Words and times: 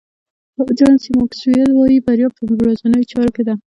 جان 0.77 0.95
سي 1.03 1.09
ماکسویل 1.19 1.71
وایي 1.73 1.97
بریا 2.05 2.27
په 2.37 2.41
ورځنیو 2.61 3.09
چارو 3.11 3.29
کې 3.35 3.43
ده. 3.47 3.53